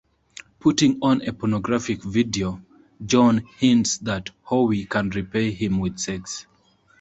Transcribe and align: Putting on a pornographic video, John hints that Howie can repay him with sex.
Putting 0.59 0.97
on 1.03 1.21
a 1.21 1.31
pornographic 1.31 2.01
video, 2.01 2.59
John 3.05 3.45
hints 3.59 3.99
that 3.99 4.31
Howie 4.49 4.85
can 4.85 5.11
repay 5.11 5.51
him 5.51 5.77
with 5.77 5.99
sex. 5.99 6.47